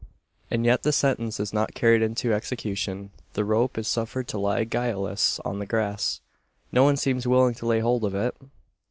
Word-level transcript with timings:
And 0.49 0.65
yet 0.65 0.81
the 0.81 0.91
sentence 0.91 1.39
is 1.39 1.53
not 1.53 1.75
carried 1.75 2.01
into 2.01 2.33
execution. 2.33 3.11
The 3.33 3.45
rope 3.45 3.77
is 3.77 3.87
suffered 3.87 4.27
to 4.29 4.39
lie 4.39 4.63
guileless 4.63 5.39
on 5.45 5.59
the 5.59 5.67
grass. 5.67 6.21
No 6.71 6.83
one 6.83 6.97
seems 6.97 7.27
willing 7.27 7.53
to 7.53 7.67
lay 7.67 7.81
hold 7.81 8.05
of 8.05 8.15
it! 8.15 8.35